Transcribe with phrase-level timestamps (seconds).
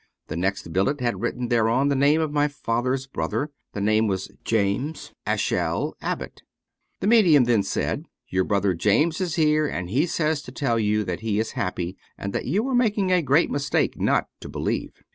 [0.29, 4.07] The next billet had writ ten thereon the name of my father's brother; the name
[4.07, 6.41] was James Asahel Abbott."
[7.01, 11.03] The medium then said: "Your brother James is here, and he says to tell you
[11.03, 15.03] that he is happy and that you are making a great mistake not to believe."